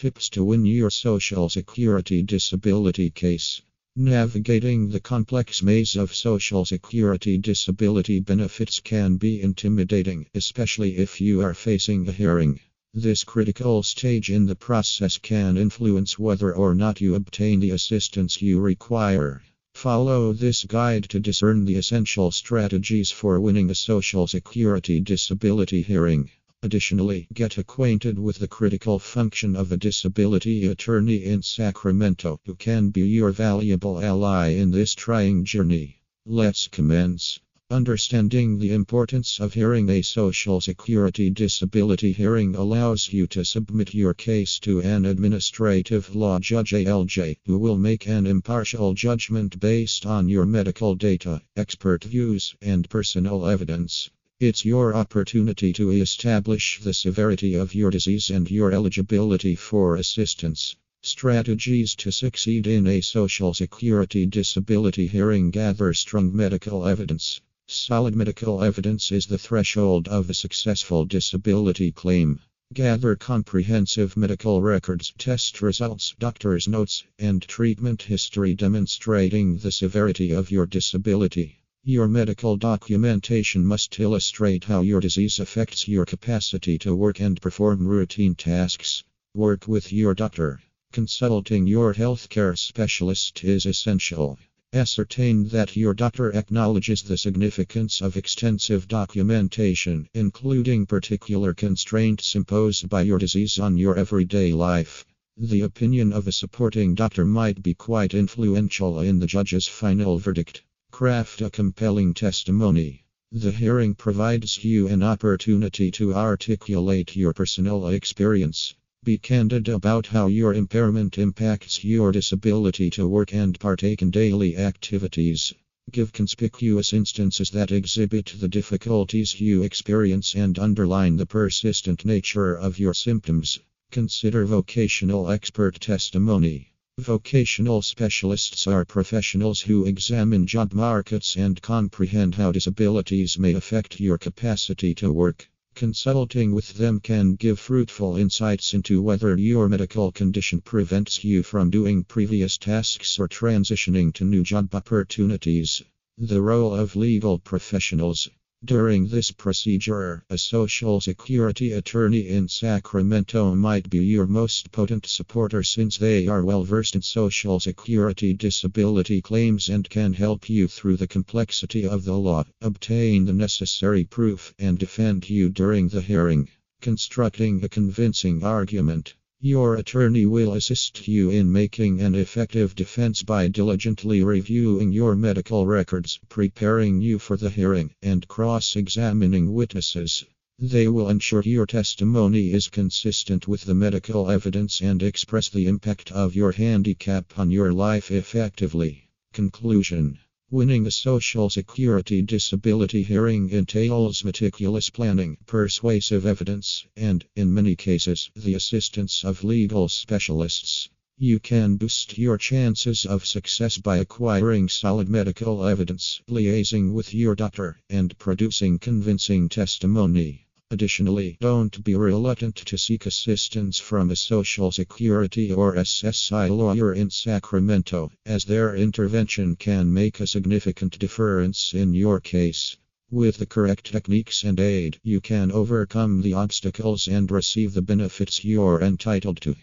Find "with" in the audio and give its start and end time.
28.18-28.40, 89.68-89.90, 146.52-146.74, 193.46-193.62, 216.94-217.12, 233.10-233.38